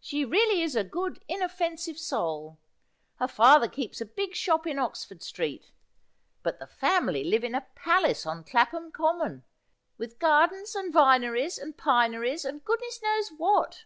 She 0.00 0.24
really 0.24 0.62
is 0.62 0.74
a 0.74 0.82
good 0.82 1.22
inoffensive 1.28 1.96
soul. 1.96 2.58
Her 3.20 3.28
father 3.28 3.68
keeps 3.68 4.00
a 4.00 4.04
big 4.04 4.34
shop 4.34 4.66
in 4.66 4.80
Oxford 4.80 5.22
Street; 5.22 5.70
but 6.42 6.58
the 6.58 6.66
family 6.66 7.22
live 7.22 7.44
in 7.44 7.54
a 7.54 7.68
palace 7.76 8.26
on 8.26 8.42
Clapham 8.42 8.90
Common, 8.90 9.44
with 9.96 10.18
gardens, 10.18 10.74
and 10.74 10.92
vineries, 10.92 11.56
and 11.56 11.76
pineries, 11.78 12.44
and 12.44 12.64
goodness 12.64 13.00
knows 13.00 13.28
what.. 13.28 13.84